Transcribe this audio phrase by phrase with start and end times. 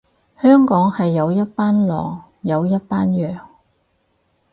[0.35, 3.47] 香港係有一班狼，有一班羊